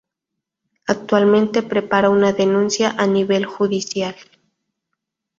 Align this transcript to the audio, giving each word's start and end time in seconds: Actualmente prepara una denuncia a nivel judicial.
Actualmente 0.87 1.61
prepara 1.61 2.09
una 2.09 2.33
denuncia 2.33 2.95
a 2.97 3.05
nivel 3.05 3.45
judicial. 3.45 4.15